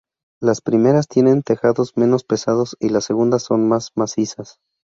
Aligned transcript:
Las 0.41 0.61
primeras 0.61 1.07
tienen 1.07 1.43
tejados 1.43 1.95
menos 1.95 2.23
pesados 2.23 2.75
y 2.79 2.89
las 2.89 3.05
segundas 3.05 3.43
son 3.43 3.69
más 3.69 3.91
macizas. 3.95 4.57